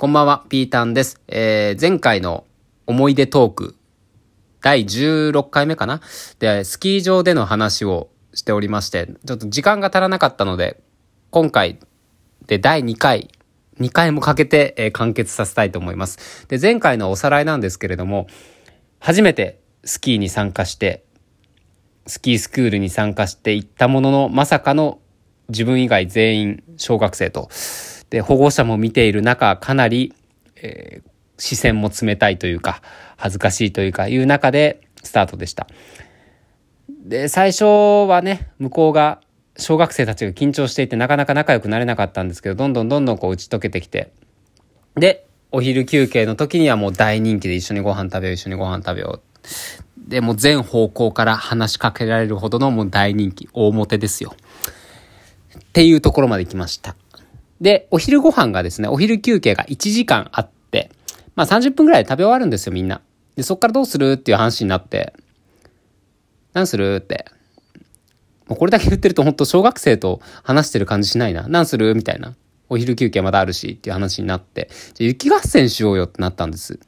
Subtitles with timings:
[0.00, 1.20] こんばんは、ピータンです。
[1.26, 2.44] えー、前回の
[2.86, 3.74] 思い出トーク、
[4.62, 6.00] 第16回目かな？
[6.38, 10.80] で、スキー場での話をしておりまして、ちょっと時間が足らなかったので、
[11.30, 11.80] 今回
[12.46, 13.28] で第2回、
[13.80, 16.46] 2回もかけて、えー、完結させたいと思います。
[16.46, 18.28] で、前回のおさらいなんですけれども、
[19.00, 21.02] 初めてスキーに参加して、
[22.06, 25.00] スキースクールに参加していったものの、まさかの
[25.48, 27.48] 自分以外全員小学生と、
[28.10, 30.14] で、保護者も見ている中、かなり、
[30.56, 32.82] えー、視線も冷たいというか、
[33.16, 35.66] 恥ずかしいというか、いう中でスタートでした。
[36.88, 37.64] で、最初
[38.08, 39.20] はね、向こうが、
[39.60, 44.12] 小学生たちが緊張していてなかなか仲良くなれなかったんですけど、どんどんどんどんこう打ち解けてきて、
[44.94, 50.08] で、お昼休憩の時にはもう大人気で一緒にご飯食べよう、一緒にご飯食べよう。
[50.08, 54.34] で、も全方向から話しかけられるほどのもう大人気、大モテですよ。
[55.58, 56.94] っていうところまで来ました。
[57.60, 60.90] で、お昼ご飯がですね、お昼休憩が1時間あって、
[61.34, 63.00] まあ30分くらいで食べ終わるんですよ、みんな。
[63.36, 65.12] で、そっからどうするっていう話になって、
[66.52, 67.26] 何するって。
[68.46, 71.46] もうこれだけ言ってると本当小学生と話してる感じしないな。
[71.48, 72.34] 何するみたいな。
[72.70, 76.80] お昼休憩まだあるしっていう話になって、じゃ雪合戦しようよってなったんです。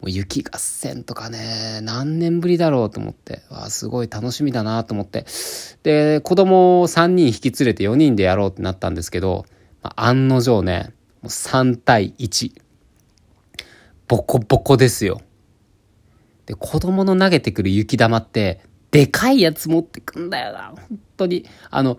[0.00, 5.24] もう雪合戦とかね、何年ぶりだろうと思って、わあ、すごい楽しみだなと思って。
[5.82, 9.46] で、子供3人引き連れて4人でやろうってなったんですけど、
[9.84, 12.52] まあ、案の定ね、もう3対1。
[14.08, 15.20] ボコボコですよ。
[16.46, 20.74] で、子供の投げてくる雪玉って、でかいやつ持ってくんだよな。
[20.74, 21.44] 本当に。
[21.70, 21.98] あの、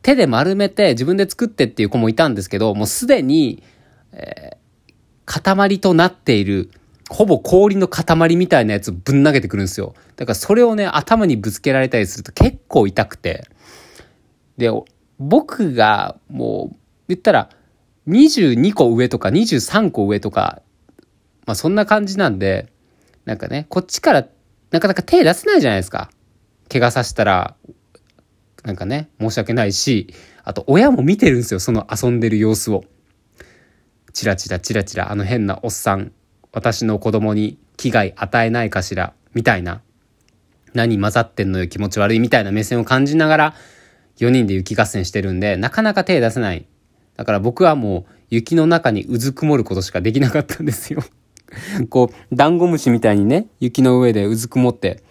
[0.00, 3.62] 手で丸めて自分で作ってっていう子もいたんですけど、もうすでに、
[4.12, 6.70] えー、塊となっている、
[7.10, 9.94] ほぼ氷の塊みたいなやつをぶん投げてくるんですよ。
[10.16, 13.46] だからそれをね、頭にぶつけられたりすると結構痛くて。
[14.56, 14.70] で、
[15.18, 16.76] 僕がもう
[17.08, 17.50] 言ったら、
[18.08, 20.62] 22個上とか23個上とか、
[21.46, 22.72] まあそんな感じなんで、
[23.24, 24.26] なんかね、こっちから
[24.70, 26.10] なかなか手出せないじゃないですか。
[26.70, 27.56] 怪我させたら、
[28.64, 32.84] なんかね、申し訳ないし、あと親も見てるんですよ、その遊んでる様子を。
[34.12, 36.12] チラチラチラチラ、あの変なおっさん、
[36.52, 39.82] 私の子供に危害与えないかしら、みたいな。
[40.74, 43.54] 何混ざってんのよ、気持ち悪いみたいな目線を感じながら、
[44.18, 46.66] 4人で雪合戦してるんで、なかなか手出せない
[47.16, 51.02] だから僕はもう雪の中にうずくもることしかできなかったんですよ。
[51.90, 55.02] こう、ダンゴムシみたいにね、雪の上でうずくもって、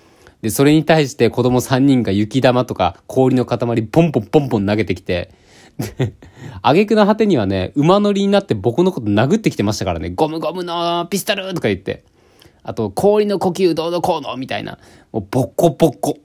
[0.42, 5.32] で、それに対して子供3人が雪玉とか氷の塊ポンポンポンポン投げてきて、
[5.98, 6.14] で、
[6.62, 12.04] 挙句の果てにはね、馬乗りになって僕のこと殴ってきてましたからね、ゴムゴムのピストルとか言って、
[12.64, 14.80] あと、氷の呼吸どうのこうのみたいな、
[15.12, 16.18] もうボッコボッコ。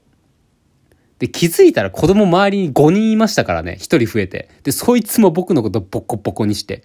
[1.21, 3.77] で、気づいたら子供周りに5人いましたからね。
[3.79, 4.49] 1人増えて。
[4.63, 6.83] で、そいつも僕のことボコボコにして。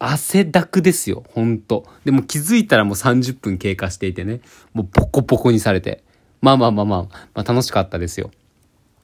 [0.00, 1.22] 汗だくですよ。
[1.32, 1.86] ほんと。
[2.04, 4.40] でも気づいたらもう30分経過していてね。
[4.74, 6.02] もうボコボコにされて。
[6.40, 8.32] まあまあまあまあ、まあ楽しかったですよ。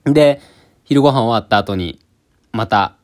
[0.02, 0.40] で、
[0.82, 2.00] 昼ご飯終わった後に、
[2.50, 2.96] また、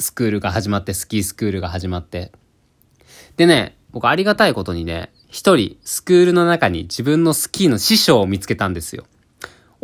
[0.00, 2.32] スクールが始まって、スキースクールが始まって。
[3.36, 9.04] でね、僕ありがたいことにね、一人、スクールの中に自分のスキーの師匠を見つけたんですよ。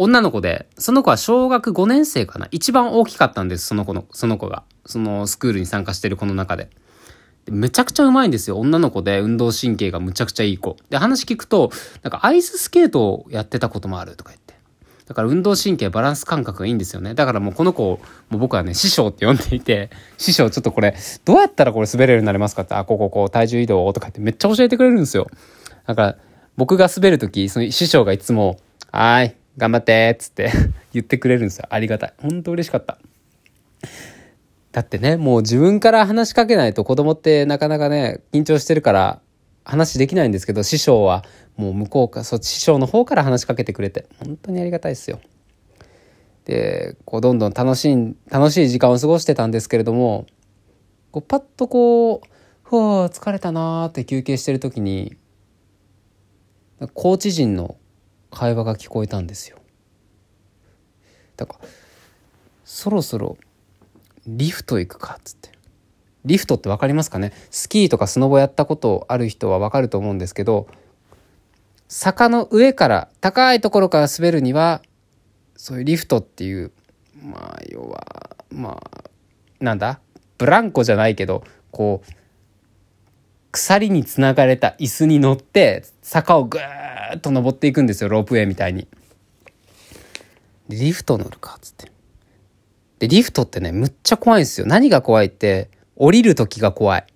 [0.03, 4.63] 女の子で、その子は小学5年生かな一番大きかったんです、その子の、その子が。
[4.87, 6.71] そのスクールに参加してる子の中で。
[7.45, 8.59] でめちゃくちゃうまいんですよ。
[8.59, 10.79] 女の子で運動神経がむちゃくちゃいい子。
[10.89, 11.71] で、話聞くと、
[12.03, 14.55] なんかアイススケートをやってたこともあるとか言って。
[15.05, 17.13] だから運動神経、バランス感覚がいいんですよね。
[17.13, 18.01] だからもうこの子を、
[18.31, 20.97] もう僕はね、師匠って呼んでいて、師匠ちょっとこれ、
[21.27, 25.29] どうやったらこれ滑れるようになりますかって、あ、こここう、体重移動とか言ってめっちゃ教えてくれるんですよ。
[25.87, 26.17] だから、
[26.57, 28.57] 僕が滑るとき、その師匠がいつも、
[28.93, 30.51] はい、頑張ってっつって
[30.93, 31.67] 言ってくれるんですよ。
[31.71, 32.15] ありがたい。
[32.19, 32.99] 本当嬉しかった。
[34.73, 39.21] だってね、もう自分から話しかけないと子供ってなかなかね、緊張してるから
[39.65, 41.25] 話できないんですけど、師匠は
[41.57, 45.21] もう向こうか、そ師匠の方から話しかけてくれて、本当にありがたいですよ。
[46.45, 50.27] で、こうどんどん楽しい、楽しい時間を過ごしてたんですけれども、
[51.11, 52.29] こうパッとこう、
[52.63, 55.17] ふわ疲れたなーって休憩してる時に、
[56.95, 57.77] コーチ陣の
[58.31, 59.59] 会話が聞こえたんですよ。
[61.37, 61.69] だから
[62.65, 63.37] そろそろ
[64.27, 65.51] リフト行くかっつって。
[66.25, 67.33] リフトって分かりますかね？
[67.51, 70.69] スキーとかスノボやったことある人は分かると思うんですけど
[71.89, 74.83] 坂の上から高いところから滑るには
[75.57, 76.73] そういうリフトっていう
[77.23, 79.11] まあ要はまあ
[79.61, 80.01] なんだ？
[80.37, 82.13] ブランコじゃないけどこう
[83.53, 88.87] 鎖につながれた椅子に乗って坂をぐーっと登っていくんですよロープウェイみたいに。
[90.69, 91.91] リフト乗るかっつって。
[93.01, 94.67] でリフトってねむっちゃ怖いんですよ。
[94.67, 97.07] 何が怖いって降りる時が怖い。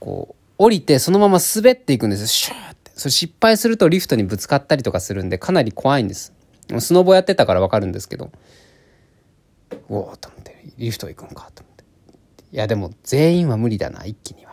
[0.00, 2.26] こう、降りてそのまま滑っていくんですよ。
[2.26, 2.90] シューって。
[2.94, 6.32] それ失敗するとリフトにぶつかったりとかするんで、かなり怖いんです。
[6.78, 8.32] スノボやってたからわかるんですけど。
[9.88, 11.69] うおおと思って、リフト行くんかと思って。
[12.52, 14.50] いや、でも全員は無理だな、一気には。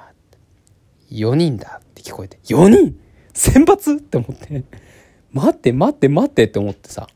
[1.12, 3.00] 4人だって聞こえて、4人？
[3.34, 4.64] 選抜って思って。
[5.32, 7.08] 待って待って待ってって思ってさ。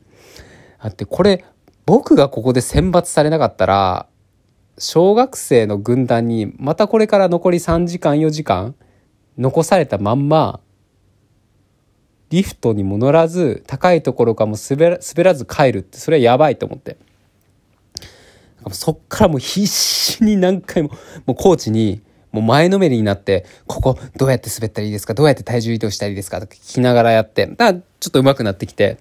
[0.82, 1.44] だってこれ、
[1.86, 4.06] 僕がここで選抜されなかったら、
[4.78, 8.74] 小学生の軍団にまたこれから残り3時間4時間
[9.36, 10.60] 残されたまんま
[12.30, 16.96] リフトにも乗らず高いところかも滑らず帰るってそれはやばいと思って
[18.70, 20.90] そっからもう必死に何回も
[21.26, 25.14] もうコーチにもう前のめりになってここどうやって滑ったらいいですか？
[25.14, 26.40] どうやって体重移動したらいいですか？
[26.40, 28.98] とか聞きながらやってだちょっと上手くなってきて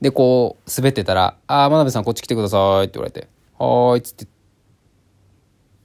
[0.00, 3.28] でこう滑ってたら「ああ真鍋さんこっち来てください」って言われて
[3.58, 4.28] 「はーい」っつってっ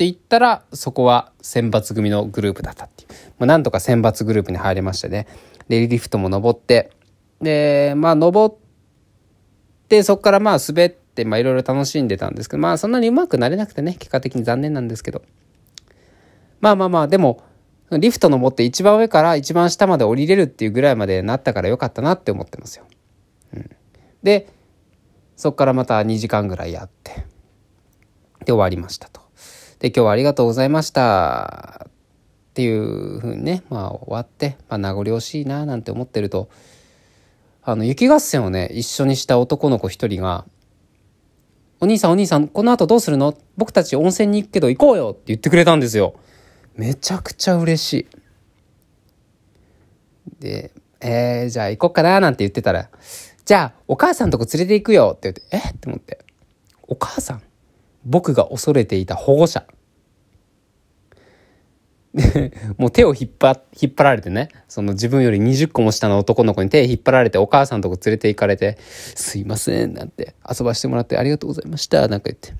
[0.01, 5.27] て言ったらそこは選抜組のグループだったっていう、まあ、なんとか選抜グループに入れましてね。
[5.69, 6.91] でリフトも登って
[7.39, 8.55] でまあ登っ
[9.87, 15.21] てそこからまあ滑ってまあいろいろ楽しんでたんですけどまあそんなにうまくなれなくてね結果的に残念なんですけど
[16.59, 17.43] まあまあまあでも
[17.91, 22.85] リフト登って一番上から一番下まで降りれるっていうぐらいまでなったからよかったなって思ってますよ。
[23.53, 23.69] うん、
[24.23, 24.47] で
[25.35, 27.25] そこからまた2時間ぐらいやって
[28.45, 29.21] で終わりましたと。
[29.79, 31.87] で、今日はありがとうございました。
[31.87, 36.49] っていうふうにね、まあ終わって、まあ名残惜しいななんて思ってると、
[37.63, 40.45] あの、雪合戦をね、一緒にした男の子一人が、
[41.83, 43.35] お兄さんお兄さん、この後どうするの？
[43.57, 46.13] 僕たち温泉に行くけど行こうよって言ってくれたんですよ。
[46.75, 48.07] めちゃくちゃ嬉しい。
[50.39, 52.91] で、えー、じゃあ行こっかななんて言ってたら、
[53.45, 55.71] じゃあお母さんとこ連れて行くよって言って、え？
[55.71, 56.23] って思って。
[56.87, 57.41] お母さん
[58.05, 59.65] 僕が恐れていた保護者。
[62.77, 72.53] もう手を引っ張引っ張られてね、その自分より20個も下の男の子に手引っ張られてお母さんとこ連れて行かれて、すいません、なんて遊ばしてもらってありがとうございました、なんか言って。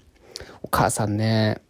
[0.64, 1.62] お母さんね、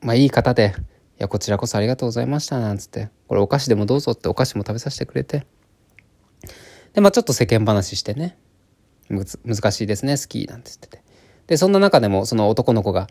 [0.00, 0.82] まあいい方で、い
[1.18, 3.10] や、こちらこそありがとうございました、なんつって。
[3.28, 5.46] これお菓子でもどうぞってお菓子も食べさせてくれて。
[6.94, 8.38] で、まあちょっと世間話してね。
[9.10, 11.02] 難しいですね、スキーなんて言ってて。
[11.46, 13.08] で、そんな中でもその男の子が、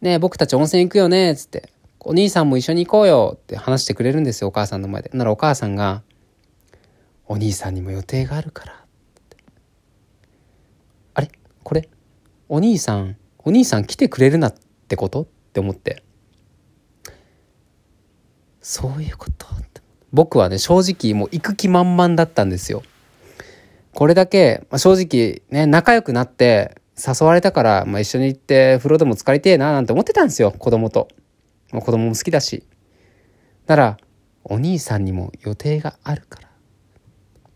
[0.00, 1.72] ね、僕たち温泉行くよね、つって、
[2.04, 5.10] お兄さんも一緒に行こうよって話してくれるんですよ、お母さんの前で。
[5.14, 6.02] ならお母さんが、
[7.26, 8.84] お兄さんにも予定があるから。
[11.14, 11.30] あれ？
[11.62, 11.88] これ、
[12.48, 14.54] お兄さん、お兄さん来てくれるなっ
[14.88, 15.22] てこと？
[15.22, 16.02] って思って。
[18.60, 19.46] そういうこと？
[20.12, 22.82] 僕はね、正直もう行く気満々だったんですよ。
[23.94, 31.08] これだけ、まあ、正直ね、仲良くなって、誘われたから、まあ、一緒に行って風呂でも浸かりてえななんて思ってたんですよ子供と、
[31.72, 32.64] まあ、子供も好きだし。
[33.66, 33.96] なら
[34.44, 36.48] お兄さんにも予定があるから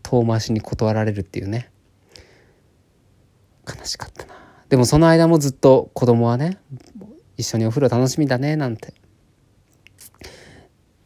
[0.03, 1.69] 遠回しに断られるっていうね。
[3.67, 4.33] 悲しかったな。
[4.69, 6.59] でもその間もずっと子供はね
[7.35, 8.93] 一緒にお風呂楽しみだねなんて。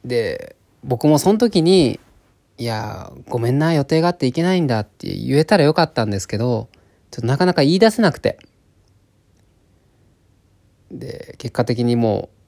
[0.06, 2.00] で僕もその時に
[2.58, 6.70] 「いやごめんな予定があって行けないんだ」って言えたらよかったんですけど
[7.10, 8.40] ちょっとなかなか言い出せなくて。
[10.92, 12.41] で、結果的にもう、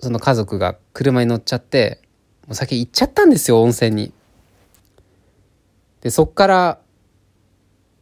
[0.00, 2.00] その家族が車に乗っちゃって、
[2.46, 4.12] もう先行っちゃったんですよ、温泉に。
[6.00, 6.78] で、そっから、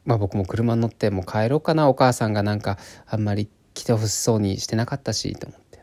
[0.04, 5.82] まあ僕も車に乗ってもう帰ろうかな、お母さんがなんかあんまり来てほしそうにしてなかったし、と思って。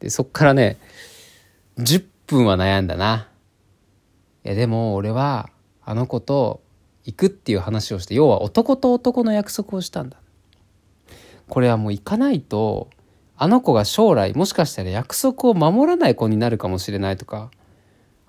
[0.00, 0.78] で、そっからね、
[1.78, 3.28] 10分は悩んだな。
[4.44, 5.50] いやでも俺は
[5.84, 6.62] あの子と
[7.04, 10.16] 行くっていう話をして要は男と男の約束をしたんだ
[11.48, 12.88] これはもう行かないと
[13.38, 17.50] あの子が将来もしかしたら約束を守らない子になるかもしれないとか。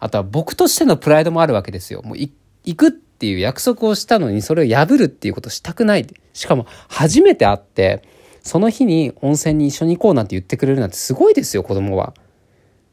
[0.02, 2.02] あとは僕としてのプライドもあるわけですよ。
[2.04, 2.32] もう行
[2.76, 6.08] くっていう約束をしたのにそれを破るっていうことしたくない。
[6.34, 8.04] しかも初めて会って
[8.42, 12.14] その日に温泉に一緒に行こうなんて言ってくれるなんてすごいですよ子供は。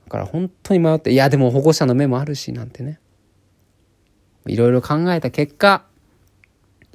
[0.07, 2.99] だから本当に迷っていやでも保護者の目もあるしなんてね。
[4.47, 5.85] いろいろ考えた結果、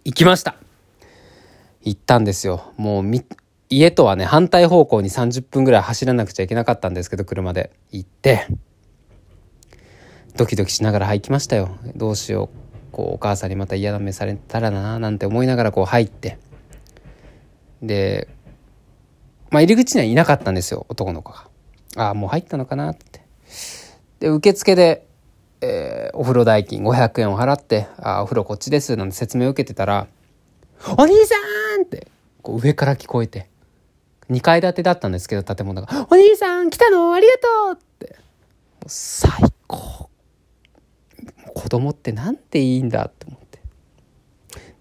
[0.05, 0.55] 行きました。
[1.81, 2.73] 行ったんですよ。
[2.77, 3.23] もうみ、
[3.71, 8.45] 家とはね、反対方向に30分ぐらい走らなくちゃいけなかったんですけど、車で行って、
[10.35, 11.77] ドキドキしながら入きましたよ。
[11.95, 12.91] どうしよう。
[12.91, 16.37] こう、お母さんにまた嫌な目されたらな、なんて思いながらこう入って。
[17.81, 18.27] で、
[19.51, 21.47] まあ入り口にはいなかったんですよ、男の子が。
[21.95, 23.21] ああ、もう入ったのかなって。
[24.19, 25.07] で、受付で、
[25.61, 30.07] えー、お風呂代金500円を払って、あ、お風呂こっちです、なんて説明を受けてたら、
[30.97, 31.35] お兄さ
[31.79, 32.07] んって、
[32.41, 33.50] こう上から聞こえて、
[34.31, 37.13] 2階建てだったんですけど、建物が、お兄さん来たの？
[37.13, 38.15] ありがとうって。
[38.87, 39.31] 最
[39.67, 40.09] 高。
[41.53, 43.59] 子供ってなんていいんだって思って。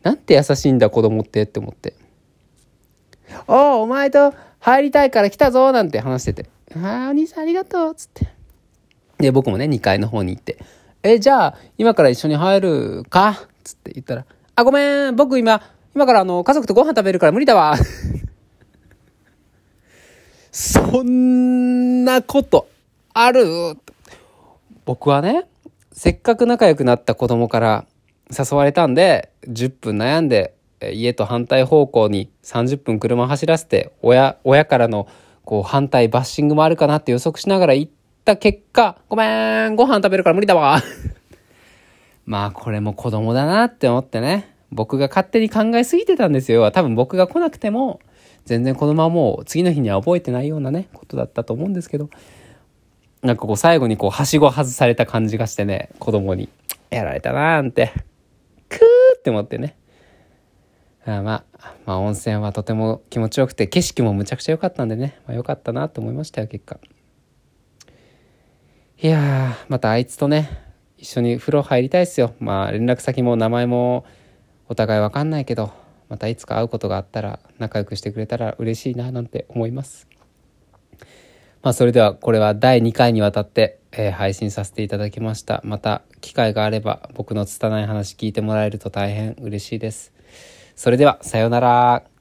[0.02, 1.42] なんて優しいんだ子供って？
[1.42, 1.94] って思って。
[3.46, 6.50] おお、お前と入りたいから来たぞなんて話してて。
[6.76, 8.28] ああ、お兄さんありがとうつって。
[9.18, 10.58] で、僕もね、2階の方に行って。
[11.02, 13.48] え、じゃあ、今から一緒に入るか？
[13.64, 15.62] つって言ったら、あ、ごめん、僕今、
[15.94, 17.74] 今からあの、家族とご飯食べるから無理だわ。
[20.52, 22.68] そんなこと
[23.14, 23.44] ある？
[24.84, 25.46] 僕はね、
[25.92, 27.86] せっかく仲良くなった子供から
[28.36, 30.54] 誘われたんで、10分悩んで、
[30.92, 35.06] 家と反対方向に30分車走らせて、親、親からの
[35.44, 37.92] こう反対バッシングもあるかなって予測しながら行っ
[38.24, 40.82] た結果、ごめん、ご飯食べるから無理だわ。
[42.26, 46.70] まあこれも子供だなって思ってね、僕が勝手に考えすぎてたんですよ。
[46.72, 48.00] 多分僕が来なくても、
[48.44, 52.10] 全然子供はもう次の日には覚えてないようなね、ことだったと思うんですけど、
[53.22, 56.48] なんかこう最後にこう、はしご外された感じがしてね、子供に、
[56.90, 57.92] やられたなーんて、
[58.68, 58.78] くー
[59.18, 59.76] って思ってね。
[61.04, 66.78] あまあ、まあ温泉はとても気持ちよくて、景色もむちゃくちゃ良かったんでね、まあ良かったなと思いましたよ、結果。
[69.02, 70.50] いや、またあいつとね、
[70.98, 72.34] 一緒に風呂入りたいっすよ。
[72.38, 74.04] まあ連絡先も名前も
[74.68, 75.72] お互いわかんないけど、
[76.10, 80.08] またいつか会うことがあったら仲良くしてくれたら嬉しいななんて思います。
[81.62, 85.62] まあそれではこれは第2回にわたって、えー、配信させていただきました。
[85.64, 90.12] また機会があれば僕の拙い話聞いてもらえると大変嬉しいです。
[90.74, 92.19] それではさようなら。